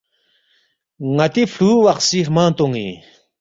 ناتی 1.15 1.43
فلووخسی 1.53 2.19
ہرمنگ 2.25 2.53
تونی 2.57 2.87